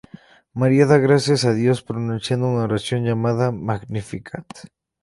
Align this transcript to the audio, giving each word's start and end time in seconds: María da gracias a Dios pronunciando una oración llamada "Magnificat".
María 0.61 0.85
da 0.91 0.97
gracias 1.07 1.41
a 1.45 1.53
Dios 1.53 1.83
pronunciando 1.83 2.47
una 2.47 2.63
oración 2.63 3.03
llamada 3.05 3.51
"Magnificat". 3.51 4.47